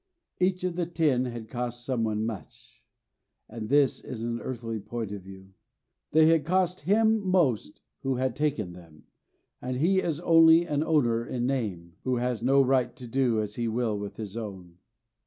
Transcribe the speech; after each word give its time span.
Each 0.39 0.63
of 0.63 0.75
the 0.77 0.87
ten 0.87 1.25
had 1.25 1.47
cost 1.47 1.85
someone 1.85 2.25
much. 2.25 2.81
But 3.47 3.69
this 3.69 3.99
is 4.03 4.23
an 4.23 4.41
earthly 4.41 4.79
point 4.79 5.11
of 5.11 5.21
view. 5.21 5.53
They 6.11 6.25
had 6.25 6.43
cost 6.43 6.81
Him 6.81 7.23
most 7.23 7.81
who 8.01 8.15
had 8.15 8.35
taken 8.35 8.73
them, 8.73 9.03
and 9.61 9.77
he 9.77 9.99
is 9.99 10.19
only 10.21 10.65
an 10.65 10.83
owner 10.83 11.23
in 11.23 11.45
name 11.45 11.97
who 12.03 12.15
has 12.15 12.41
no 12.41 12.63
right 12.63 12.95
to 12.95 13.05
do 13.07 13.39
as 13.43 13.57
he 13.57 13.67
will 13.67 13.95
with 13.95 14.15
his 14.17 14.35
own. 14.35 14.79